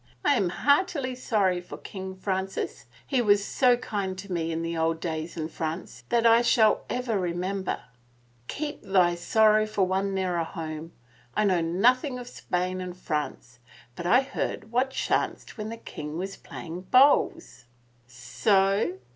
[0.25, 2.85] I am heartily sorry for King Francis.
[3.05, 6.85] He was so kind to me in the old days in France that I shall
[6.89, 7.81] ever remember
[8.47, 10.91] —""Keep thy sorrow for one nearer home.
[11.37, 13.59] I know nothing of Spain and France—
[13.95, 17.65] I but heard what chanced when the king was playing bowls."
[18.07, 18.97] "So?